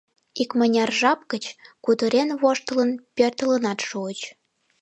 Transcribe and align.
Икмыняр 0.41 0.91
жап 0.99 1.19
гыч, 1.31 1.45
кутырен-воштылын, 1.83 2.91
пӧртылынат 3.15 3.79
шуыч. 3.87 4.19